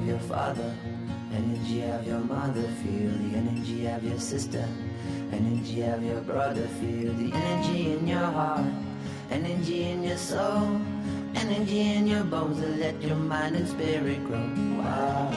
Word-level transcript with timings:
of 0.00 0.06
your 0.06 0.18
father, 0.20 0.74
energy 1.34 1.82
of 1.82 2.06
your 2.06 2.20
mother, 2.20 2.62
feel 2.82 3.10
the 3.10 3.36
energy 3.36 3.86
of 3.86 4.02
your 4.02 4.18
sister, 4.18 4.66
energy 5.30 5.82
of 5.82 6.02
your 6.02 6.20
brother, 6.22 6.66
feel 6.80 7.12
the 7.14 7.30
energy 7.34 7.92
in 7.92 8.06
your 8.06 8.18
heart, 8.18 8.64
energy 9.30 9.84
in 9.84 10.02
your 10.02 10.16
soul, 10.16 10.80
energy 11.34 11.80
in 11.80 12.06
your 12.06 12.24
bones, 12.24 12.58
and 12.60 12.80
let 12.80 13.00
your 13.02 13.16
mind 13.16 13.56
and 13.56 13.68
spirit 13.68 14.24
grow. 14.24 14.38
Wow. 14.78 15.30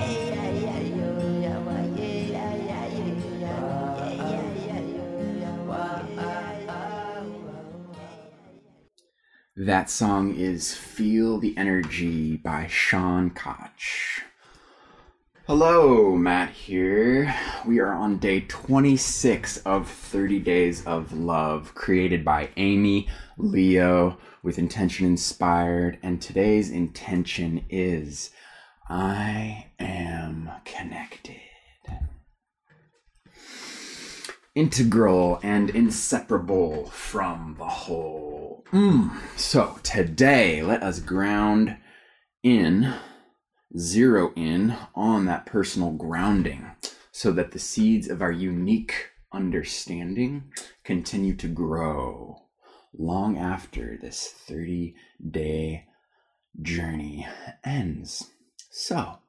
That 9.56 9.90
song 9.90 10.36
is 10.36 10.74
Feel 10.74 11.38
the 11.38 11.56
Energy 11.58 12.38
by 12.38 12.68
Sean 12.68 13.30
Koch. 13.30 14.24
Hello, 15.46 16.16
Matt 16.16 16.52
here. 16.52 17.36
We 17.66 17.80
are 17.80 17.94
on 17.94 18.18
day 18.18 18.46
26 18.48 19.58
of 19.58 19.90
30 19.90 20.40
Days 20.40 20.86
of 20.86 21.12
Love, 21.12 21.76
created 21.76 22.24
by 22.24 22.50
Amy 22.56 23.10
Leo 23.38 24.18
with 24.42 24.58
Intention 24.58 25.06
Inspired. 25.06 26.00
And 26.02 26.22
today's 26.22 26.70
intention 26.70 27.66
is 27.70 28.32
I 28.88 29.72
am 29.80 30.50
connected 30.64 31.42
integral 34.56 35.40
and 35.42 35.70
inseparable 35.72 36.86
from 36.88 37.56
the 37.58 37.66
whole. 37.66 38.64
Mm. 38.72 39.12
So 39.36 39.80
today, 39.84 40.62
let 40.62 40.84
us 40.84 41.00
ground 41.00 41.78
in, 42.44 42.94
zero 43.78 44.32
in 44.36 44.76
on 44.96 45.26
that 45.26 45.46
personal 45.46 45.92
grounding 45.92 46.72
so 47.12 47.32
that 47.32 47.52
the 47.52 47.60
seeds 47.60 48.08
of 48.08 48.22
our 48.22 48.32
unique 48.32 49.10
understanding 49.32 50.52
continue 50.84 51.36
to 51.36 51.48
grow 51.48 52.44
long 52.98 53.38
after 53.38 53.98
this 54.02 54.28
30 54.28 54.96
day 55.32 55.88
journey 56.62 57.28
ends. 57.64 58.30
So, 58.70 59.20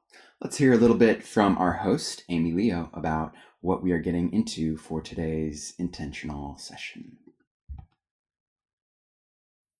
let's 0.41 0.57
hear 0.57 0.73
a 0.73 0.77
little 0.77 0.97
bit 0.97 1.23
from 1.23 1.57
our 1.57 1.73
host, 1.73 2.23
Amy 2.29 2.51
Leo, 2.51 2.89
about 2.93 3.33
what 3.61 3.81
we 3.81 3.91
are 3.91 3.99
getting 3.99 4.31
into 4.31 4.77
for 4.77 5.01
today's 5.01 5.73
intentional 5.79 6.57
session. 6.57 7.17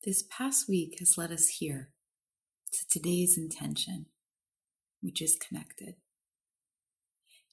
This 0.03 0.23
past 0.29 0.67
week 0.67 0.97
has 0.99 1.17
led 1.17 1.31
us 1.31 1.47
here 1.59 1.89
to 2.71 2.87
today's 2.87 3.37
intention, 3.37 4.07
which 5.05 5.21
is 5.21 5.37
connected. 5.37 5.95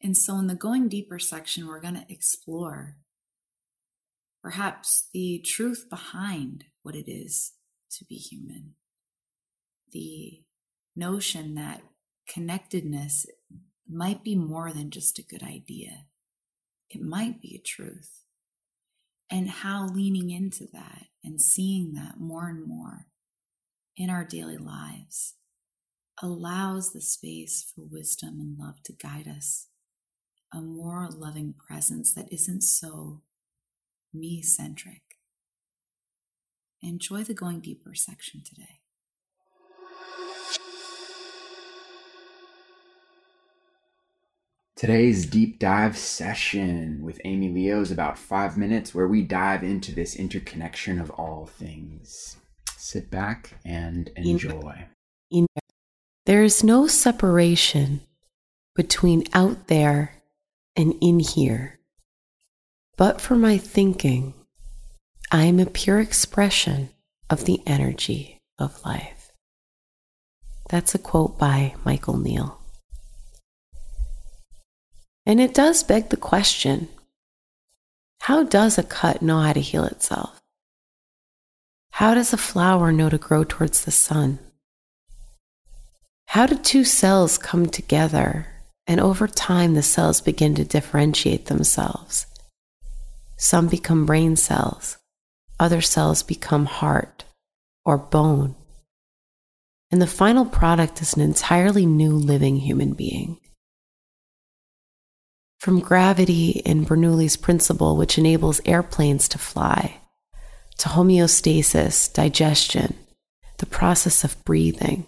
And 0.03 0.17
so, 0.17 0.37
in 0.39 0.49
the 0.49 0.55
going 0.55 0.89
deeper 0.89 1.19
section, 1.19 1.67
we're 1.67 1.81
going 1.81 1.95
to 1.95 2.07
explore 2.09 2.97
perhaps 4.43 5.09
the 5.13 5.41
truth 5.45 5.87
behind 5.89 6.65
what 6.83 6.97
it 6.97 7.09
is 7.09 7.53
to 7.99 8.05
be 8.05 8.17
human, 8.17 8.75
the 9.93 10.43
notion 10.97 11.55
that 11.55 11.83
connectedness 12.29 13.27
might 13.89 14.25
be 14.25 14.35
more 14.35 14.73
than 14.73 14.91
just 14.91 15.19
a 15.19 15.23
good 15.23 15.43
idea 15.43 16.07
it 16.93 17.01
might 17.01 17.41
be 17.41 17.57
a 17.57 17.67
truth. 17.67 18.23
And 19.31 19.49
how 19.49 19.87
leaning 19.87 20.31
into 20.31 20.67
that 20.73 21.07
and 21.25 21.41
seeing 21.41 21.95
that 21.95 22.21
more 22.21 22.49
and 22.49 22.67
more 22.67 23.07
in 23.97 24.11
our 24.11 24.25
daily 24.25 24.59
lives 24.59 25.35
allows 26.21 26.93
the 26.93 27.01
space 27.01 27.73
for 27.75 27.83
wisdom 27.83 28.41
and 28.41 28.59
love 28.59 28.83
to 28.85 28.93
guide 28.93 29.29
us, 29.29 29.69
a 30.53 30.61
more 30.61 31.09
loving 31.11 31.55
presence 31.55 32.13
that 32.15 32.33
isn't 32.33 32.63
so 32.63 33.23
me 34.13 34.43
centric. 34.43 35.03
Enjoy 36.83 37.23
the 37.23 37.35
going 37.35 37.61
deeper 37.61 37.95
section 37.95 38.43
today. 38.45 38.81
Today's 44.75 45.27
deep 45.27 45.61
dive 45.61 45.97
session 45.97 47.03
with 47.03 47.21
Amy 47.25 47.51
Leo 47.51 47.83
is 47.83 47.93
about 47.93 48.19
five 48.19 48.59
minutes 48.59 48.93
where 48.93 49.07
we 49.07 49.23
dive 49.23 49.63
into 49.63 49.95
this 49.95 50.17
interconnection 50.17 51.01
of 51.01 51.09
all 51.11 51.47
things. 51.47 52.39
Sit 52.77 53.09
back 53.09 53.55
and 53.65 54.11
enjoy. 54.17 54.89
There 56.25 56.45
is 56.45 56.63
no 56.63 56.87
separation 56.87 58.03
between 58.75 59.25
out 59.35 59.67
there 59.67 60.23
and 60.77 60.95
in 61.01 61.19
here. 61.19 61.81
But 62.97 63.21
for 63.21 63.35
my 63.35 63.59
thinking, 63.59 64.35
I 65.31 65.45
am 65.45 65.59
a 65.59 65.67
pure 65.67 66.01
expression 66.01 66.91
of 67.29 67.45
the 67.45 67.61
energy 67.67 68.41
of 68.59 68.85
life. 68.85 69.33
That's 70.69 70.95
a 70.95 70.99
quote 70.99 71.39
by 71.39 71.75
Michael 71.85 72.17
Neill. 72.17 72.59
And 75.27 75.41
it 75.41 75.55
does 75.55 75.83
beg 75.83 76.11
the 76.11 76.17
question 76.17 76.89
how 78.23 78.45
does 78.45 78.79
a 78.79 78.85
cut 78.85 79.21
know 79.21 79.41
how 79.41 79.53
to 79.53 79.61
heal 79.61 79.85
itself? 79.85 80.41
How 81.91 82.15
does 82.15 82.33
a 82.33 82.37
flower 82.37 82.93
know 82.93 83.11
to 83.11 83.19
grow 83.19 83.43
towards 83.43 83.85
the 83.85 83.91
sun? 83.91 84.39
How 86.33 86.47
do 86.47 86.57
two 86.57 86.85
cells 86.85 87.37
come 87.37 87.67
together 87.67 88.47
and 88.87 88.99
over 88.99 89.29
time 89.29 89.75
the 89.75 89.83
cells 89.83 90.23
begin 90.23 90.55
to 90.55 90.65
differentiate 90.65 91.45
themselves? 91.45 92.25
Some 93.37 93.69
become 93.69 94.07
brain 94.07 94.37
cells, 94.37 94.97
other 95.61 95.83
cells 95.83 96.23
become 96.23 96.65
heart 96.65 97.25
or 97.85 97.99
bone. 97.99 98.55
And 99.91 100.01
the 100.01 100.07
final 100.07 100.47
product 100.47 101.03
is 101.03 101.13
an 101.13 101.21
entirely 101.21 101.85
new 101.85 102.13
living 102.13 102.57
human 102.57 102.95
being. 102.95 103.39
From 105.61 105.81
gravity 105.81 106.63
in 106.65 106.87
Bernoulli's 106.87 107.37
principle, 107.37 107.99
which 107.99 108.17
enables 108.17 108.63
airplanes 108.65 109.29
to 109.29 109.39
fly, 109.39 110.01
to 110.79 110.89
homeostasis, 110.89 112.11
digestion, 112.11 112.95
the 113.59 113.67
process 113.67 114.25
of 114.25 114.43
breathing, 114.47 115.07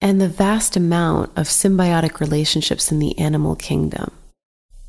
and 0.00 0.20
the 0.20 0.28
vast 0.28 0.76
amount 0.76 1.30
of 1.36 1.46
symbiotic 1.46 2.20
relationships 2.20 2.90
in 2.90 2.98
the 2.98 3.18
animal 3.18 3.54
kingdom, 3.54 4.10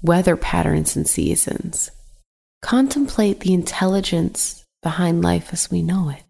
weather 0.02 0.36
patterns 0.36 0.96
and 0.96 1.08
seasons. 1.08 1.92
Contemplate 2.62 3.42
the 3.42 3.54
intelligence 3.54 4.64
behind 4.82 5.22
life 5.22 5.52
as 5.52 5.70
we 5.70 5.82
know 5.82 6.10
it. 6.10 6.24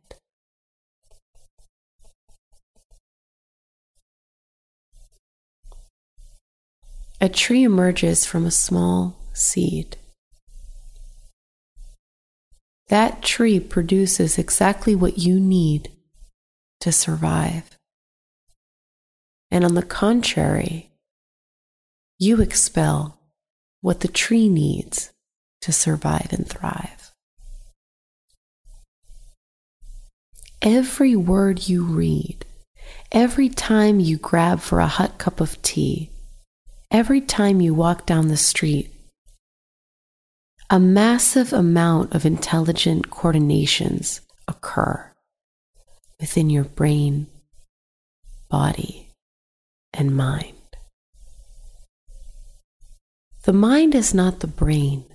A 7.19 7.29
tree 7.29 7.63
emerges 7.63 8.25
from 8.25 8.45
a 8.45 8.51
small 8.51 9.15
seed. 9.31 9.95
That 12.87 13.21
tree 13.21 13.59
produces 13.59 14.39
exactly 14.39 14.95
what 14.95 15.19
you 15.19 15.39
need 15.39 15.91
to 16.79 16.91
survive. 16.91 17.77
And 19.51 19.65
on 19.65 19.75
the 19.75 19.83
contrary, 19.83 20.91
you 22.17 22.41
expel 22.41 23.19
what 23.81 23.99
the 23.99 24.07
tree 24.07 24.47
needs 24.47 25.11
to 25.61 25.71
survive 25.71 26.29
and 26.31 26.47
thrive. 26.47 27.11
Every 30.61 31.15
word 31.15 31.67
you 31.67 31.83
read, 31.83 32.45
every 33.11 33.49
time 33.49 33.99
you 33.99 34.17
grab 34.17 34.59
for 34.59 34.79
a 34.79 34.87
hot 34.87 35.17
cup 35.17 35.41
of 35.41 35.61
tea, 35.61 36.11
every 36.91 37.19
time 37.19 37.59
you 37.59 37.73
walk 37.73 38.05
down 38.05 38.27
the 38.27 38.37
street, 38.37 38.93
a 40.69 40.79
massive 40.79 41.51
amount 41.51 42.13
of 42.13 42.25
intelligent 42.25 43.09
coordinations 43.09 44.21
occur 44.47 45.11
within 46.19 46.49
your 46.49 46.63
brain, 46.63 47.27
body, 48.49 49.00
and 49.93 50.15
mind. 50.15 50.55
The 53.43 53.53
mind 53.53 53.95
is 53.95 54.13
not 54.13 54.39
the 54.39 54.47
brain. 54.47 55.05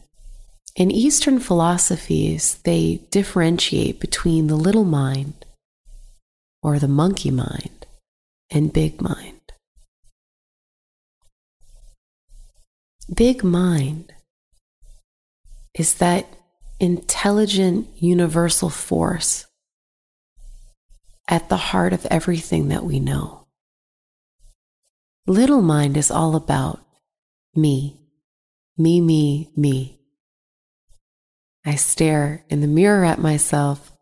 In 0.75 0.91
Eastern 0.91 1.39
philosophies, 1.39 2.59
they 2.65 3.07
differentiate 3.11 4.01
between 4.01 4.49
the 4.49 4.57
little 4.57 4.85
mind 4.85 5.47
or 6.63 6.79
the 6.79 6.89
monkey 6.89 7.31
mind 7.31 7.87
and 8.51 8.73
big 8.73 9.01
mind. 9.01 9.37
big 13.13 13.45
mind 13.45 14.13
is 15.75 15.95
that 15.95 16.27
intelligent 16.81 17.89
universal 17.97 18.71
force 18.71 19.47
at 21.29 21.49
the 21.49 21.57
heart 21.57 21.93
of 21.93 22.07
everything 22.07 22.69
that 22.69 22.85
we 22.85 23.01
know. 23.01 23.46
Little 25.29 25.61
mind 25.61 25.97
is 25.97 26.13
all 26.13 26.37
about 26.37 26.87
me, 27.53 27.99
me, 28.79 29.01
me, 29.01 29.51
me. 29.57 29.99
I 31.65 31.75
stare 31.75 32.45
in 32.49 32.61
the 32.61 32.69
mirror 32.69 33.05
at 33.05 33.19
myself. 33.19 33.93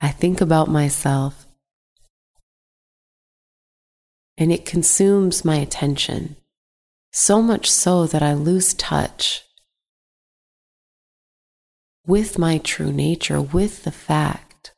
I 0.00 0.08
think 0.08 0.40
about 0.40 0.66
myself. 0.66 1.46
And 4.36 4.50
it 4.50 4.66
consumes 4.66 5.44
my 5.44 5.54
attention, 5.54 6.36
so 7.12 7.40
much 7.40 7.70
so 7.70 8.08
that 8.08 8.22
I 8.22 8.34
lose 8.34 8.74
touch 8.74 9.44
with 12.04 12.40
my 12.40 12.58
true 12.58 12.90
nature, 12.90 13.40
with 13.40 13.84
the 13.84 13.92
fact 13.92 14.72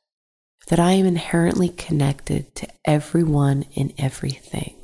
that 0.67 0.79
I 0.79 0.93
am 0.93 1.07
inherently 1.07 1.71
connected 1.71 2.55
to 2.57 2.69
everyone 2.85 3.65
and 3.75 3.95
everything. 3.97 4.82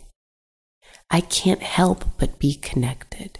I 1.11 1.21
can't 1.23 1.63
help 1.63 2.05
but 2.19 2.39
be 2.39 2.55
connected. 2.55 3.39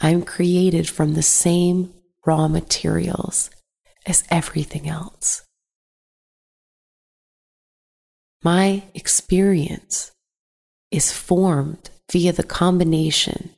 I'm 0.00 0.22
created 0.22 0.88
from 0.88 1.14
the 1.14 1.22
same 1.22 1.92
raw 2.24 2.48
materials 2.48 3.50
as 4.06 4.24
everything 4.30 4.88
else. 4.88 5.42
My 8.42 8.84
experience 8.94 10.12
is 10.90 11.12
formed 11.12 11.90
via 12.10 12.32
the 12.32 12.44
combination 12.44 13.50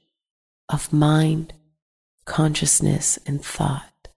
of 0.69 0.93
mind, 0.93 1.53
consciousness, 2.25 3.19
and 3.27 3.45
thought, 3.45 4.09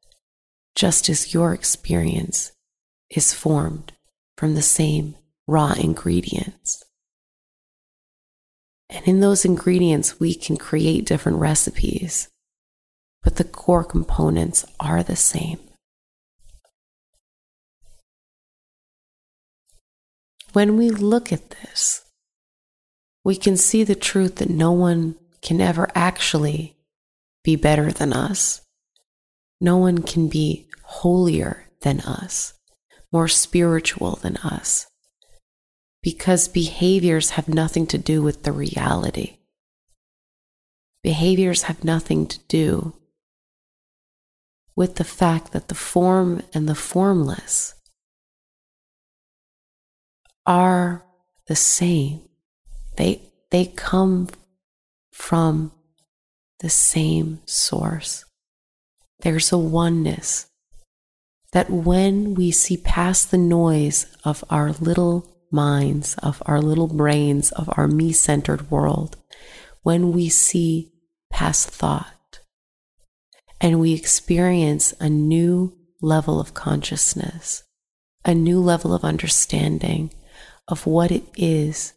just 0.76 1.10
as 1.10 1.34
your 1.34 1.54
experience 1.54 2.52
is 3.10 3.34
formed 3.34 3.94
from 4.38 4.56
the 4.56 4.62
same 4.62 5.16
raw 5.48 5.74
ingredients. 5.74 6.84
And 8.94 9.08
in 9.08 9.20
those 9.22 9.44
ingredients, 9.44 10.20
we 10.20 10.36
can 10.36 10.56
create 10.56 11.06
different 11.06 11.40
recipes, 11.40 12.30
but 13.24 13.38
the 13.38 13.44
core 13.44 13.84
components 13.84 14.66
are 14.80 15.02
the 15.02 15.16
same. 15.16 15.58
When 20.54 20.78
we 20.78 20.92
look 20.92 21.34
at 21.34 21.50
this, 21.50 22.06
we 23.24 23.36
can 23.36 23.58
see 23.58 23.84
the 23.84 23.96
truth 23.96 24.36
that 24.36 24.52
no 24.52 24.72
one 24.72 25.16
can 25.42 25.60
ever 25.60 25.90
actually 25.96 26.76
be 27.44 27.56
better 27.56 27.92
than 27.92 28.14
us. 28.14 28.62
No 29.60 29.78
one 29.78 30.04
can 30.04 30.28
be 30.28 30.68
holier 30.84 31.66
than 31.82 32.02
us, 32.02 32.54
more 33.12 33.28
spiritual 33.28 34.18
than 34.18 34.38
us 34.38 34.86
because 36.04 36.50
behaviors 36.50 37.32
have 37.32 37.48
nothing 37.48 37.88
to 37.88 37.98
do 37.98 38.22
with 38.22 38.44
the 38.44 38.52
reality. 38.52 39.38
Behaviors 41.02 41.64
have 41.64 41.84
nothing 41.84 42.28
to 42.28 42.40
do 42.48 42.94
with 44.76 44.96
the 44.96 45.04
fact 45.04 45.54
that 45.54 45.70
the 45.70 45.76
form 45.76 46.44
and 46.54 46.68
the 46.68 46.76
formless 46.76 47.74
are 50.46 51.04
the 51.48 51.56
same. 51.56 52.22
They, 52.98 53.22
they 53.50 53.66
come 53.66 54.30
from 55.14 55.72
the 56.60 56.70
same 56.70 57.40
source. 57.46 58.26
There's 59.20 59.54
a 59.54 59.58
oneness 59.58 60.48
that 61.54 61.70
when 61.70 62.34
we 62.34 62.52
see 62.52 62.78
past 62.78 63.32
the 63.32 63.38
noise 63.38 64.06
of 64.26 64.44
our 64.50 64.74
little 64.74 65.33
minds, 65.54 66.16
of 66.24 66.42
our 66.46 66.60
little 66.60 66.88
brains, 66.88 67.52
of 67.52 67.70
our 67.78 67.88
me 67.88 68.12
centered 68.12 68.70
world, 68.72 69.16
when 69.84 70.12
we 70.12 70.28
see 70.30 70.92
past 71.32 71.70
thought 71.70 72.40
and 73.62 73.80
we 73.80 73.94
experience 73.94 74.94
a 75.00 75.08
new 75.08 75.74
level 76.02 76.40
of 76.40 76.54
consciousness, 76.54 77.64
a 78.26 78.36
new 78.36 78.60
level 78.60 78.94
of 78.94 79.06
understanding 79.06 80.12
of 80.68 80.86
what 80.86 81.12
it 81.12 81.24
is 81.38 81.94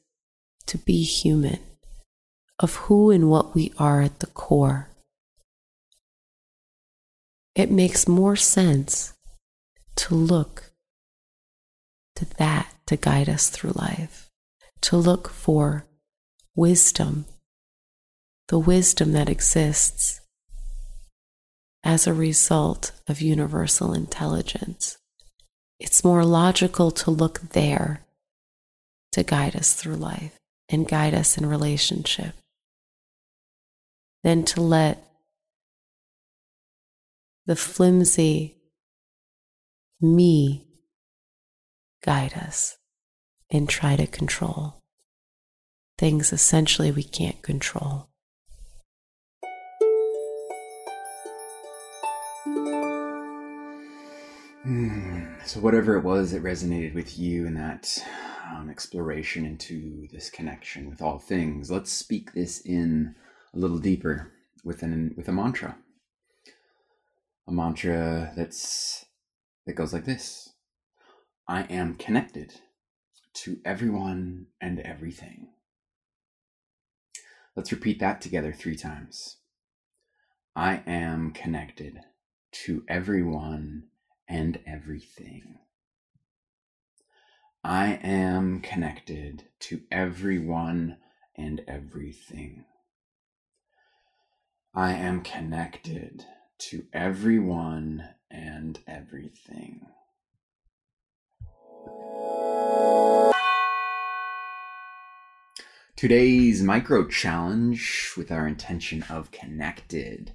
to 0.67 0.79
be 0.79 1.03
human, 1.03 1.59
of 2.61 2.75
who 2.77 3.11
and 3.11 3.29
what 3.29 3.55
we 3.55 3.73
are 3.79 4.03
at 4.03 4.21
the 4.21 4.27
core. 4.27 4.91
It 7.57 7.71
makes 7.71 8.07
more 8.07 8.37
sense 8.37 9.15
to 9.97 10.15
look 10.15 10.73
to 12.15 12.25
that 12.37 12.76
to 12.87 12.97
guide 12.97 13.29
us 13.29 13.49
through 13.49 13.73
life, 13.75 14.31
to 14.83 14.97
look 14.97 15.29
for 15.29 15.87
wisdom, 16.55 17.27
the 18.49 18.59
wisdom 18.59 19.13
that 19.13 19.29
exists 19.29 20.21
as 21.85 22.07
a 22.07 22.15
result 22.15 22.93
of 23.09 23.21
universal 23.21 23.93
intelligence. 23.93 24.99
It's 25.79 26.05
more 26.05 26.25
logical 26.25 26.91
to 26.93 27.11
look 27.11 27.41
there 27.51 28.07
to 29.13 29.23
guide 29.23 29.57
us 29.57 29.75
through 29.75 29.97
life 29.97 30.39
and 30.69 30.89
guide 30.89 31.15
us 31.15 31.39
in 31.39 31.47
relationship 31.47 32.35
than 34.25 34.45
to 34.45 34.61
let 34.61 35.07
the 37.47 37.57
flimsy 37.57 38.57
me 40.01 40.67
guide 42.05 42.35
us 42.35 42.76
and 43.51 43.69
try 43.69 43.97
to 43.97 44.07
control 44.07 44.77
things 45.99 46.33
essentially 46.33 46.91
we 46.91 47.03
can't 47.03 47.43
control. 47.43 48.09
Mm, 54.67 55.47
so, 55.47 55.61
whatever 55.61 55.97
it 55.97 56.03
was 56.03 56.33
that 56.33 56.43
resonated 56.43 56.93
with 56.95 57.19
you 57.19 57.47
in 57.47 57.55
that 57.55 58.05
um, 58.51 58.69
exploration 58.69 59.47
into 59.47 60.09
this 60.09 60.29
connection 60.29 60.91
with 60.91 61.01
all 61.01 61.19
things, 61.19 61.71
let's 61.71 61.93
speak 61.93 62.33
this 62.33 62.61
in 62.61 63.15
a 63.55 63.59
little 63.59 63.79
deeper 63.79 64.33
with 64.65 64.83
an 64.83 65.15
with 65.17 65.29
a 65.29 65.33
mantra. 65.33 65.77
A 67.47 67.53
mantra 67.53 68.33
that's 68.37 69.05
that 69.67 69.75
goes 69.75 69.93
like 69.93 70.05
this: 70.05 70.53
I 71.47 71.63
am 71.63 71.95
connected 71.95 72.55
to 73.37 73.59
everyone 73.65 74.47
and 74.61 74.81
everything. 74.81 75.49
Let's 77.55 77.73
repeat 77.73 78.01
that 78.01 78.21
together 78.21 78.53
three 78.53 78.77
times. 78.77 79.37
I 80.55 80.83
am 80.87 81.33
connected 81.33 82.01
to 82.65 82.85
everyone 82.89 83.85
and 84.29 84.59
everything. 84.67 85.59
I 87.63 87.99
am 88.03 88.61
connected 88.61 89.45
to 89.61 89.83
everyone 89.91 90.97
and 91.37 91.63
everything. 91.69 92.65
I 94.75 94.93
am 94.93 95.23
connected 95.23 96.25
to 96.59 96.87
everyone 96.93 98.09
and 98.31 98.79
everything. 98.87 99.87
Today's 106.09 106.63
micro 106.63 107.05
challenge 107.09 108.13
with 108.17 108.31
our 108.31 108.47
intention 108.47 109.03
of 109.11 109.33
connected. 109.33 110.31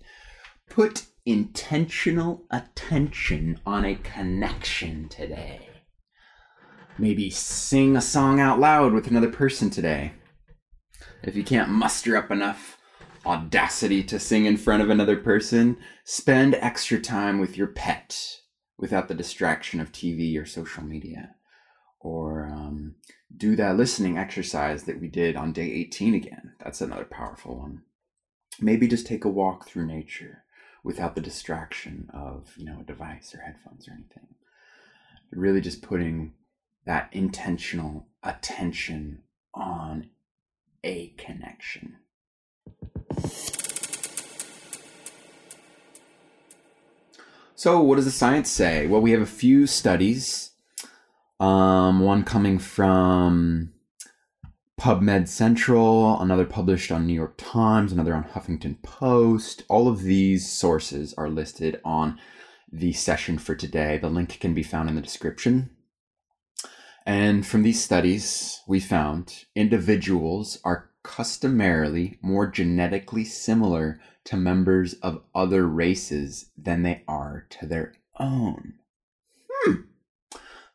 Put 0.69 1.05
intentional 1.25 2.43
attention 2.51 3.57
on 3.65 3.85
a 3.85 3.95
connection 3.95 5.07
today. 5.07 5.69
Maybe 6.97 7.29
sing 7.29 7.95
a 7.95 8.01
song 8.01 8.41
out 8.41 8.59
loud 8.59 8.91
with 8.91 9.07
another 9.07 9.29
person 9.29 9.69
today. 9.69 10.11
If 11.23 11.37
you 11.37 11.43
can't 11.45 11.69
muster 11.69 12.17
up 12.17 12.31
enough 12.31 12.77
audacity 13.25 14.03
to 14.03 14.19
sing 14.19 14.43
in 14.43 14.57
front 14.57 14.83
of 14.83 14.89
another 14.89 15.15
person, 15.15 15.77
spend 16.03 16.53
extra 16.55 16.99
time 16.99 17.39
with 17.39 17.55
your 17.55 17.67
pet 17.67 18.41
without 18.77 19.07
the 19.07 19.15
distraction 19.15 19.79
of 19.79 19.93
TV 19.93 20.37
or 20.37 20.45
social 20.45 20.83
media 20.83 21.35
or 22.01 22.49
um, 22.51 22.95
do 23.37 23.55
that 23.55 23.77
listening 23.77 24.17
exercise 24.17 24.83
that 24.83 24.99
we 24.99 25.07
did 25.07 25.35
on 25.35 25.53
day 25.53 25.71
18 25.71 26.13
again. 26.13 26.53
That's 26.63 26.81
another 26.81 27.05
powerful 27.05 27.57
one. 27.57 27.83
Maybe 28.59 28.87
just 28.87 29.07
take 29.07 29.25
a 29.25 29.29
walk 29.29 29.67
through 29.67 29.87
nature 29.87 30.43
without 30.83 31.15
the 31.15 31.21
distraction 31.21 32.09
of, 32.13 32.53
you 32.57 32.65
know, 32.65 32.79
a 32.81 32.83
device 32.83 33.33
or 33.33 33.41
headphones 33.41 33.87
or 33.87 33.93
anything. 33.93 34.27
Really 35.31 35.61
just 35.61 35.81
putting 35.81 36.33
that 36.85 37.09
intentional 37.11 38.07
attention 38.23 39.23
on 39.53 40.09
a 40.83 41.09
connection. 41.17 41.97
So, 47.55 47.79
what 47.81 47.97
does 47.97 48.05
the 48.05 48.11
science 48.11 48.49
say? 48.49 48.87
Well, 48.87 49.01
we 49.01 49.11
have 49.11 49.21
a 49.21 49.27
few 49.27 49.67
studies 49.67 50.50
um, 51.41 52.01
one 52.01 52.23
coming 52.23 52.59
from 52.59 53.73
PubMed 54.79 55.27
Central, 55.27 56.21
another 56.21 56.45
published 56.45 56.91
on 56.91 57.07
New 57.07 57.15
York 57.15 57.33
Times, 57.37 57.91
another 57.91 58.13
on 58.13 58.25
Huffington 58.25 58.79
Post. 58.83 59.63
All 59.67 59.87
of 59.87 60.03
these 60.03 60.47
sources 60.47 61.15
are 61.15 61.29
listed 61.29 61.81
on 61.83 62.19
the 62.71 62.93
session 62.93 63.39
for 63.39 63.55
today. 63.55 63.97
The 63.97 64.07
link 64.09 64.39
can 64.39 64.53
be 64.53 64.61
found 64.61 64.87
in 64.87 64.95
the 64.95 65.01
description. 65.01 65.71
And 67.07 67.43
from 67.45 67.63
these 67.63 67.83
studies, 67.83 68.61
we 68.67 68.79
found 68.79 69.45
individuals 69.55 70.59
are 70.63 70.91
customarily 71.01 72.19
more 72.21 72.45
genetically 72.45 73.25
similar 73.25 73.99
to 74.25 74.37
members 74.37 74.93
of 75.01 75.23
other 75.33 75.67
races 75.67 76.51
than 76.55 76.83
they 76.83 77.03
are 77.07 77.47
to 77.49 77.65
their 77.65 77.95
own. 78.19 78.75
Hmm. 79.49 79.73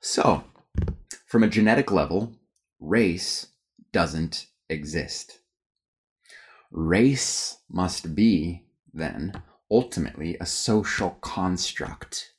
So, 0.00 0.44
from 1.26 1.42
a 1.42 1.48
genetic 1.48 1.90
level, 1.90 2.34
race 2.80 3.48
doesn't 3.92 4.46
exist. 4.68 5.40
Race 6.70 7.58
must 7.68 8.14
be, 8.14 8.64
then, 8.92 9.42
ultimately 9.70 10.36
a 10.40 10.46
social 10.46 11.10
construct. 11.20 12.32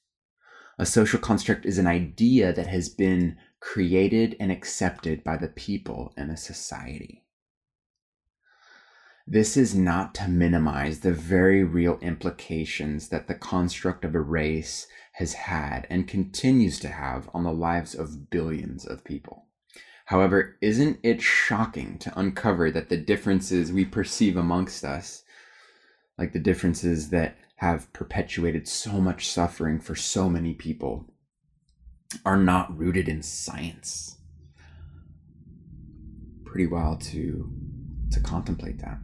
A 0.79 0.86
social 0.86 1.20
construct 1.20 1.65
is 1.65 1.77
an 1.77 1.88
idea 1.88 2.53
that 2.53 2.67
has 2.67 2.89
been 2.89 3.38
created 3.60 4.36
and 4.39 4.51
accepted 4.51 5.24
by 5.24 5.38
the 5.38 5.48
people 5.48 6.13
in 6.15 6.29
a 6.29 6.38
society. 6.38 7.24
This 9.25 9.58
is 9.58 9.75
not 9.75 10.15
to 10.15 10.29
minimize 10.29 11.01
the 11.01 11.12
very 11.12 11.63
real 11.63 11.98
implications 12.00 13.10
that 13.10 13.27
the 13.27 13.36
construct 13.36 14.06
of 14.06 14.15
a 14.15 14.22
race 14.22 14.88
has 15.17 15.33
had 15.33 15.88
and 15.89 16.07
continues 16.07 16.79
to 16.79 16.88
have 16.89 17.27
on 17.33 17.43
the 17.43 17.51
lives 17.51 17.95
of 17.95 18.29
billions 18.29 18.86
of 18.86 19.03
people. 19.03 19.45
However, 20.05 20.57
isn't 20.62 21.00
it 21.01 21.24
shocking 21.24 21.97
to 22.00 22.19
uncover 22.19 22.69
that 22.69 22.89
the 22.89 22.97
differences 22.97 23.71
we 23.71 23.83
perceive 23.83 24.38
amongst 24.38 24.86
us, 24.86 25.24
like 26.19 26.33
the 26.33 26.39
differences 26.39 27.09
that 27.09 27.36
have 27.55 27.91
perpetuated 27.93 28.67
so 28.67 29.01
much 29.01 29.27
suffering 29.27 29.79
for 29.79 29.95
so 29.95 30.29
many 30.29 30.53
people, 30.53 31.05
are 32.24 32.38
not 32.38 32.77
rooted 32.77 33.09
in 33.09 33.24
science? 33.24 34.19
Pretty 36.45 36.67
wild 36.67 37.01
to 37.01 37.51
to 38.12 38.19
contemplate 38.19 38.77
that. 38.81 39.00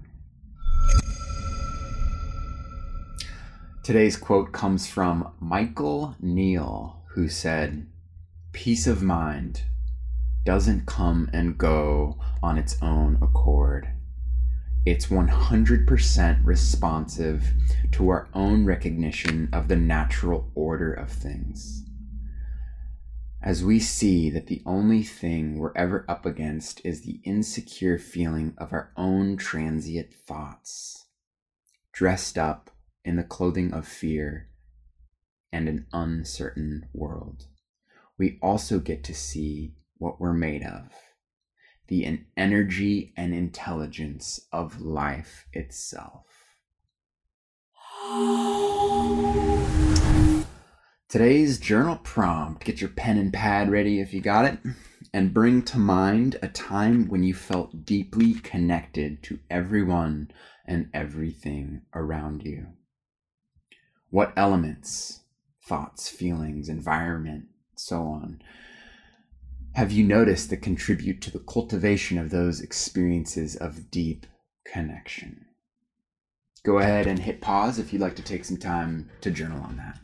Today's 3.84 4.16
quote 4.16 4.54
comes 4.54 4.88
from 4.88 5.34
Michael 5.42 6.16
Neill, 6.22 7.04
who 7.16 7.28
said, 7.28 7.86
Peace 8.54 8.88
of 8.88 9.04
mind 9.04 9.63
doesn't 10.46 10.86
come 10.86 11.30
and 11.34 11.58
go 11.58 12.18
on 12.42 12.58
its 12.58 12.78
own 12.82 13.18
accord. 13.22 13.90
It's 14.86 15.08
100% 15.08 16.46
responsive 16.46 17.52
to 17.92 18.08
our 18.08 18.30
own 18.34 18.63
recognition 18.63 19.50
of 19.52 19.68
the 19.68 19.75
natural 19.75 20.50
order 20.56 20.94
of 20.94 21.10
things. 21.10 21.84
As 23.42 23.66
we 23.66 23.82
see 23.82 24.30
that 24.30 24.48
the 24.48 24.62
only 24.66 25.04
thing 25.04 25.58
we're 25.58 25.75
ever 25.75 26.06
up 26.08 26.25
against 26.25 26.80
is 26.86 27.02
the 27.02 27.20
insecure 27.25 28.00
feeling 28.00 28.54
of 28.58 28.72
our 28.72 28.94
own 28.96 29.36
transient 29.36 30.13
thoughts, 30.13 31.08
dressed 31.92 32.38
up 32.38 32.70
in 33.05 33.15
the 33.15 33.24
clothing 33.24 33.74
of 33.74 33.88
fear 33.88 34.50
and 35.51 35.67
an 35.67 35.86
uncertain 35.93 36.88
world. 36.93 37.48
We 38.17 38.39
also 38.41 38.79
get 38.79 39.03
to 39.05 39.13
see 39.13 39.75
what 39.98 40.19
we're 40.19 40.33
made 40.33 40.63
of 40.63 40.89
the 41.88 42.19
energy 42.38 43.13
and 43.17 43.33
intelligence 43.33 44.39
of 44.51 44.81
life 44.81 45.45
itself. 45.51 46.25
Today's 51.10 51.60
journal 51.60 51.98
prompt 51.98 52.63
get 52.63 52.81
your 52.81 52.89
pen 52.89 53.17
and 53.17 53.31
pad 53.31 53.69
ready 53.69 54.00
if 54.00 54.13
you 54.13 54.22
got 54.22 54.45
it, 54.45 54.60
and 55.13 55.33
bring 55.33 55.62
to 55.63 55.77
mind 55.77 56.39
a 56.41 56.48
time 56.48 57.07
when 57.10 57.22
you 57.22 57.33
felt 57.33 57.86
deeply 57.86 58.33
connected 58.33 59.22
to 59.24 59.39
everyone 59.50 60.31
and 60.65 60.89
everything 60.93 61.81
around 61.93 62.43
you. 62.43 62.67
What 64.13 64.32
elements, 64.38 65.22
thoughts, 65.65 66.08
feelings, 66.08 66.70
environment, 66.70 67.46
so 67.75 68.03
on, 68.03 68.43
have 69.74 69.91
you 69.91 70.03
noticed 70.03 70.51
that 70.51 70.58
contribute 70.58 71.20
to 71.24 71.32
the 71.32 71.39
cultivation 71.39 72.20
of 72.20 72.29
those 72.29 72.62
experiences 72.62 73.55
of 73.55 73.89
deep 73.89 74.27
connection? 74.72 75.48
Go 76.63 76.77
ahead 76.77 77.08
and 77.08 77.17
hit 77.17 77.41
pause 77.41 77.79
if 77.79 77.91
you'd 77.91 78.03
like 78.03 78.15
to 78.17 78.22
take 78.22 78.46
some 78.46 78.58
time 78.58 79.10
to 79.22 79.32
journal 79.32 79.63
on 79.63 79.77
that. 79.77 80.00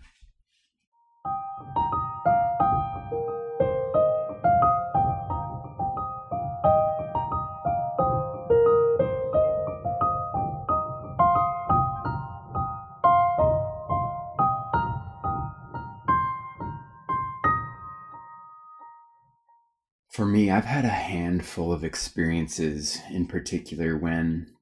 Me, 20.30 20.52
I've 20.52 20.66
had 20.66 20.86
a 20.86 20.90
handful 20.90 21.74
of 21.74 21.84
experiences 21.84 23.00
in 23.10 23.28
particular 23.28 23.98
when 23.98 24.54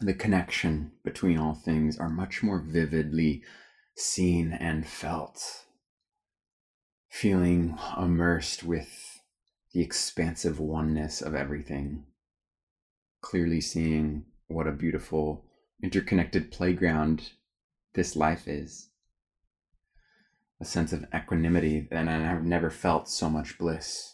the 0.00 0.14
connection 0.14 0.92
between 1.04 1.38
all 1.38 1.54
things 1.54 1.98
are 1.98 2.08
much 2.08 2.42
more 2.42 2.58
vividly 2.60 3.42
seen 3.96 4.52
and 4.52 4.86
felt. 4.86 5.66
Feeling 7.08 7.78
immersed 7.96 8.64
with 8.64 9.20
the 9.72 9.80
expansive 9.80 10.58
oneness 10.58 11.22
of 11.22 11.34
everything. 11.34 12.06
Clearly 13.20 13.60
seeing 13.60 14.24
what 14.48 14.66
a 14.66 14.72
beautiful 14.72 15.44
interconnected 15.82 16.50
playground 16.50 17.30
this 17.94 18.16
life 18.16 18.48
is. 18.48 18.88
A 20.60 20.64
sense 20.64 20.92
of 20.92 21.06
equanimity, 21.14 21.88
and 21.90 22.10
I've 22.10 22.44
never 22.44 22.70
felt 22.70 23.08
so 23.08 23.30
much 23.30 23.58
bliss 23.58 24.13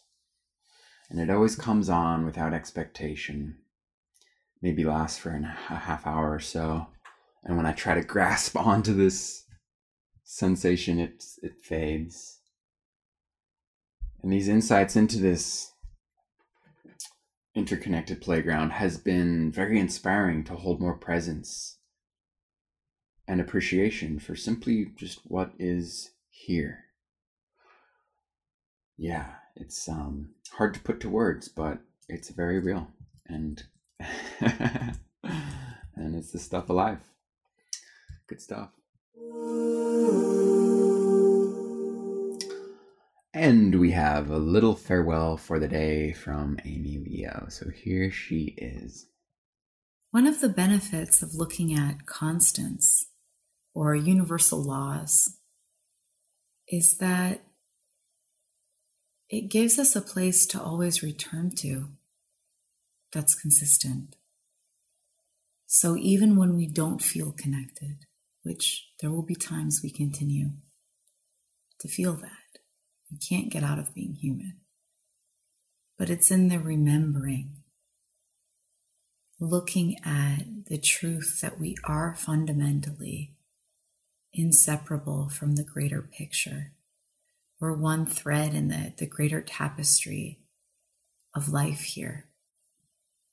and 1.10 1.20
it 1.20 1.28
always 1.28 1.56
comes 1.56 1.88
on 1.88 2.24
without 2.24 2.54
expectation. 2.54 3.56
Maybe 4.62 4.84
lasts 4.84 5.18
for 5.18 5.30
an, 5.30 5.44
a 5.44 5.76
half 5.76 6.06
hour 6.06 6.32
or 6.32 6.40
so, 6.40 6.86
and 7.42 7.56
when 7.56 7.66
I 7.66 7.72
try 7.72 7.94
to 7.94 8.02
grasp 8.02 8.56
onto 8.56 8.94
this 8.94 9.44
sensation, 10.24 10.98
it 10.98 11.24
it 11.42 11.60
fades. 11.62 12.38
And 14.22 14.32
these 14.32 14.48
insights 14.48 14.96
into 14.96 15.18
this 15.18 15.72
interconnected 17.54 18.20
playground 18.20 18.70
has 18.70 18.96
been 18.98 19.50
very 19.50 19.78
inspiring 19.78 20.44
to 20.44 20.54
hold 20.54 20.80
more 20.80 20.96
presence 20.96 21.78
and 23.26 23.40
appreciation 23.40 24.18
for 24.18 24.36
simply 24.36 24.92
just 24.96 25.20
what 25.24 25.52
is 25.58 26.10
here. 26.28 26.84
Yeah, 28.96 29.34
it's 29.56 29.88
um 29.88 30.34
hard 30.52 30.75
to 30.75 30.80
put 30.80 31.00
to 31.00 31.09
words, 31.09 31.49
but 31.49 31.78
it's 32.09 32.30
very 32.30 32.59
real 32.59 32.88
and 33.26 33.62
and 34.40 36.14
it's 36.14 36.33
the 36.33 36.38
stuff 36.38 36.71
of 36.71 36.76
life. 36.76 37.11
Good 38.28 38.40
stuff. 38.40 38.71
And 43.33 43.78
we 43.80 43.92
have 43.92 44.28
a 44.28 44.38
little 44.38 44.75
farewell 44.75 45.37
for 45.37 45.59
the 45.59 45.69
day 45.69 46.12
from 46.12 46.59
Amy 46.64 46.99
Leo. 46.99 47.47
So 47.49 47.71
here 47.71 48.11
she 48.11 48.54
is. 48.59 49.07
One 50.11 50.26
of 50.26 50.40
the 50.40 50.49
benefits 50.49 51.23
of 51.23 51.35
looking 51.35 51.73
at 51.73 52.07
constants 52.07 53.07
or 53.73 53.95
universal 53.95 54.61
laws 54.61 55.37
is 56.69 56.97
that 56.99 57.45
it 59.30 59.49
gives 59.49 59.78
us 59.78 59.94
a 59.94 60.00
place 60.02 60.44
to 60.44 60.60
always 60.60 61.04
return 61.04 61.52
to 61.54 61.87
that's 63.12 63.34
consistent. 63.34 64.16
So 65.66 65.96
even 65.96 66.34
when 66.34 66.56
we 66.56 66.66
don't 66.66 67.00
feel 67.00 67.30
connected, 67.30 68.06
which 68.42 68.88
there 69.00 69.10
will 69.10 69.22
be 69.22 69.37
times 69.37 69.80
we 69.82 69.90
continue 69.90 70.50
to 71.78 71.88
feel 71.88 72.14
that, 72.14 72.58
we 73.10 73.18
can't 73.18 73.50
get 73.50 73.62
out 73.62 73.78
of 73.78 73.94
being 73.94 74.14
human. 74.14 74.58
But 75.96 76.10
it's 76.10 76.32
in 76.32 76.49
the 76.49 76.58
remembering, 76.58 77.56
looking 79.38 79.96
at 80.04 80.66
the 80.66 80.78
truth 80.78 81.40
that 81.40 81.60
we 81.60 81.76
are 81.84 82.16
fundamentally 82.16 83.34
inseparable 84.32 85.28
from 85.28 85.54
the 85.54 85.64
greater 85.64 86.02
picture 86.02 86.72
we're 87.60 87.72
one 87.74 88.06
thread 88.06 88.54
in 88.54 88.68
the, 88.68 88.94
the 88.96 89.06
greater 89.06 89.42
tapestry 89.42 90.40
of 91.34 91.48
life 91.48 91.82
here. 91.82 92.26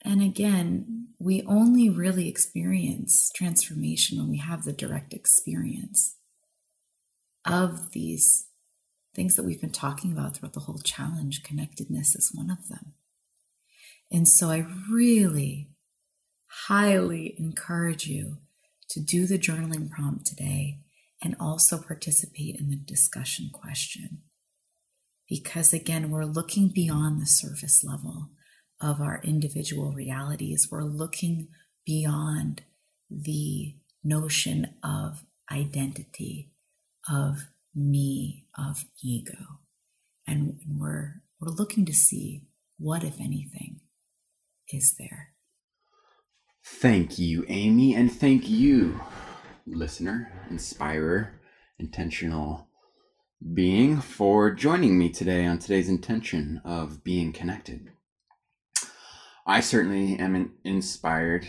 And 0.04 0.22
again, 0.22 1.08
we 1.20 1.44
only 1.44 1.90
really 1.90 2.28
experience 2.28 3.32
transformation 3.34 4.18
when 4.18 4.30
we 4.30 4.38
have 4.38 4.64
the 4.64 4.74
direct 4.74 5.14
experience 5.14 6.18
of 7.46 7.92
these 7.92 8.48
things 9.16 9.36
that 9.36 9.44
we've 9.44 9.62
been 9.62 9.72
talking 9.72 10.12
about 10.12 10.36
throughout 10.36 10.54
the 10.54 10.62
whole 10.62 10.80
challenge. 10.80 11.44
Connectedness 11.44 12.16
is 12.16 12.32
one 12.34 12.52
of 12.52 12.68
them. 12.68 12.94
And 14.12 14.28
so 14.28 14.50
I 14.50 14.66
really 14.92 15.70
highly 16.68 17.36
encourage 17.38 18.08
you 18.08 18.38
to 18.90 19.00
do 19.00 19.26
the 19.26 19.40
journaling 19.40 19.90
prompt 19.90 20.26
today 20.26 20.80
and 21.22 21.36
also 21.40 21.78
participate 21.78 22.56
in 22.60 22.70
the 22.70 22.76
discussion 22.76 23.50
question. 23.54 24.22
Because 25.30 25.74
again, 25.74 26.10
we're 26.10 26.26
looking 26.26 26.70
beyond 26.70 27.22
the 27.22 27.26
surface 27.26 27.84
level 27.84 28.30
of 28.80 29.02
our 29.02 29.20
individual 29.24 29.92
realities. 29.92 30.70
We're 30.72 30.84
looking 30.84 31.50
beyond 31.86 32.64
the 33.10 33.76
notion 34.04 34.76
of 34.84 35.24
identity, 35.52 36.52
of 37.10 37.48
me, 37.76 38.46
of 38.58 38.86
ego. 39.04 39.62
And 40.26 40.60
we're, 40.68 41.22
we're 41.40 41.54
looking 41.54 41.86
to 41.86 41.94
see 41.94 42.44
what, 42.78 43.04
if 43.04 43.20
anything, 43.20 43.82
is 44.70 44.96
there. 44.98 45.34
Thank 46.66 47.18
you, 47.18 47.46
Amy, 47.48 47.96
and 47.96 48.12
thank 48.12 48.50
you, 48.50 49.00
listener, 49.68 50.32
inspirer, 50.50 51.40
intentional 51.78 52.68
being, 53.54 54.00
for 54.02 54.52
joining 54.52 54.98
me 54.98 55.10
today 55.10 55.46
on 55.46 55.60
today's 55.60 55.90
intention 55.90 56.62
of 56.64 57.04
being 57.04 57.34
connected. 57.34 57.92
I 59.46 59.60
certainly 59.60 60.18
am 60.18 60.54
inspired 60.64 61.48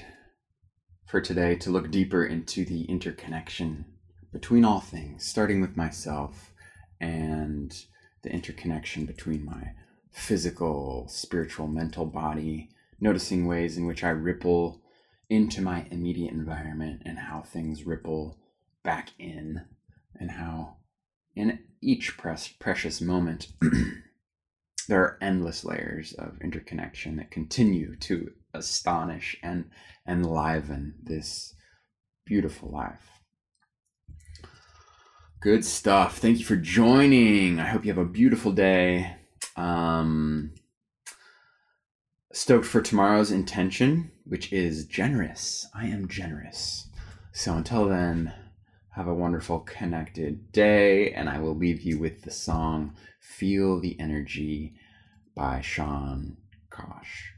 for 1.07 1.21
today 1.21 1.55
to 1.57 1.71
look 1.71 1.91
deeper 1.91 2.25
into 2.25 2.65
the 2.65 2.85
interconnection 2.85 3.87
between 4.33 4.65
all 4.65 4.81
things, 4.81 5.25
starting 5.25 5.61
with 5.61 5.77
myself 5.77 6.53
and 7.01 7.75
the 8.23 8.31
interconnection 8.31 9.07
between 9.07 9.45
my 9.45 9.73
physical, 10.11 11.07
spiritual, 11.09 11.67
mental 11.67 12.05
body, 12.05 12.69
noticing 13.01 13.47
ways 13.47 13.77
in 13.79 13.87
which 13.87 14.05
I 14.05 14.11
ripple 14.11 14.83
into 15.30 15.61
my 15.61 15.87
immediate 15.90 16.32
environment 16.32 17.02
and 17.04 17.18
how 17.18 17.42
things 17.42 17.85
ripple 17.85 18.38
back 18.82 19.11
in, 19.18 19.64
and 20.18 20.30
how 20.30 20.76
in 21.37 21.58
each 21.80 22.16
precious 22.16 23.00
moment 23.00 23.49
there 24.88 25.02
are 25.02 25.18
endless 25.20 25.64
layers 25.64 26.12
of 26.14 26.40
interconnection 26.40 27.16
that 27.16 27.30
continue 27.30 27.94
to 27.97 28.30
astonish 28.54 29.37
and 29.42 29.70
enliven 30.06 30.94
this 31.02 31.54
beautiful 32.25 32.70
life. 32.70 33.08
Good 35.40 35.64
stuff. 35.64 36.18
Thank 36.18 36.40
you 36.40 36.44
for 36.44 36.56
joining. 36.56 37.61
I 37.61 37.66
hope 37.66 37.85
you 37.85 37.92
have 37.92 38.04
a 38.04 38.04
beautiful 38.04 38.50
day. 38.50 39.14
Um, 39.54 40.52
stoked 42.32 42.66
for 42.66 42.82
tomorrow's 42.82 43.30
intention, 43.30 44.11
which 44.28 44.52
is 44.52 44.85
generous. 44.85 45.66
I 45.75 45.87
am 45.87 46.06
generous. 46.06 46.88
So 47.32 47.54
until 47.54 47.88
then, 47.88 48.32
have 48.90 49.08
a 49.08 49.14
wonderful 49.14 49.61
connected 49.61 50.52
day, 50.52 51.12
and 51.12 51.28
I 51.28 51.38
will 51.38 51.54
leave 51.54 51.82
you 51.82 51.99
with 51.99 52.23
the 52.23 52.30
song 52.30 52.94
Feel 53.20 53.80
the 53.80 53.99
Energy 53.99 54.75
by 55.35 55.61
Sean 55.61 56.37
Kosh. 56.70 57.38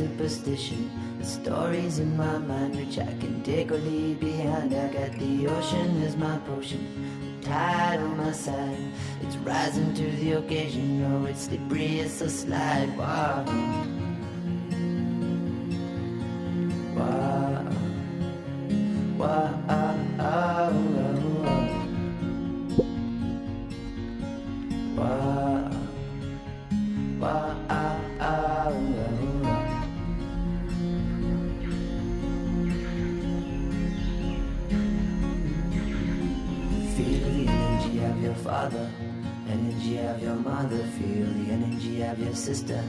Superstition. 0.00 0.90
The 1.18 1.26
stories 1.26 1.98
in 1.98 2.16
my 2.16 2.38
mind 2.38 2.74
which 2.74 2.98
I 2.98 3.12
can 3.20 3.42
take 3.42 3.70
or 3.70 3.76
leave 3.76 4.18
behind. 4.18 4.72
I 4.72 4.88
got 4.88 5.12
the 5.18 5.46
ocean 5.46 6.02
as 6.02 6.16
my 6.16 6.38
potion, 6.48 6.82
the 7.40 7.46
tide 7.46 8.00
on 8.00 8.16
my 8.16 8.32
side. 8.32 8.78
It's 9.20 9.36
rising 9.36 9.92
to 9.94 10.10
the 10.22 10.32
occasion. 10.38 11.04
Oh, 11.04 11.26
it's 11.26 11.42
slippery, 11.42 12.00
it's 12.00 12.22
a 12.22 12.30
slide. 12.30 12.90
Your 42.18 42.34
sister, 42.34 42.82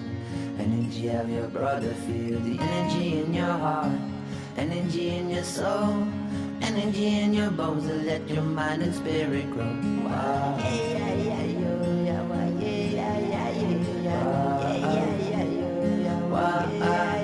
energy 0.59 1.09
of 1.09 1.29
your 1.29 1.47
brother. 1.47 1.93
Feel 2.07 2.39
the 2.39 2.57
energy 2.59 3.19
in 3.19 3.33
your 3.33 3.45
heart, 3.45 3.91
energy 4.57 5.09
in 5.09 5.29
your 5.29 5.43
soul, 5.43 6.07
energy 6.61 7.19
in 7.19 7.33
your 7.33 7.51
bones. 7.51 7.85
And 7.85 8.05
let 8.05 8.27
your 8.29 8.43
mind 8.43 8.83
and 8.83 8.93
spirit 8.95 9.49
grow. 9.51 9.65
Wow. 9.65 10.57
Yeah, 10.59 10.73
yeah, 10.73 11.13
yeah, 11.13 11.45
yeah, 11.45 12.23
yeah, 12.59 12.79
yeah, 12.89 13.19
yeah, 13.19 13.49
yeah, 13.49 13.81
yeah, 13.81 14.25
yeah, 16.79 17.20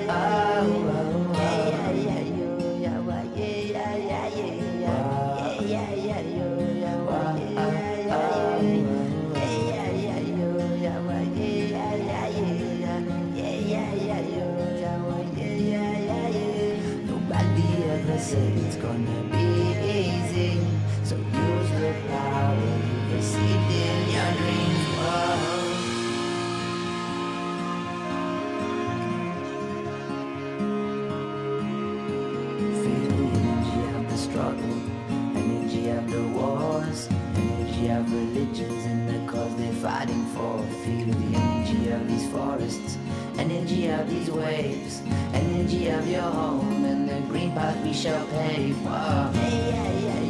and 38.60 39.08
the 39.08 39.32
cause 39.32 39.54
they're 39.56 39.72
fighting 39.74 40.24
for. 40.26 40.58
Feel 40.84 41.06
the 41.06 41.36
energy 41.36 41.90
of 41.90 42.08
these 42.08 42.28
forests, 42.30 42.98
energy 43.38 43.88
of 43.88 44.08
these 44.08 44.30
waves, 44.30 45.02
energy 45.32 45.88
of 45.88 46.08
your 46.08 46.22
home 46.22 46.84
and 46.84 47.08
the 47.08 47.20
green 47.28 47.52
path 47.52 47.82
we 47.84 47.92
shall 47.92 48.26
pave. 48.28 48.76
Oh. 48.86 49.30
Hey, 49.34 49.70
yeah, 49.70 50.20
yeah. 50.20 50.27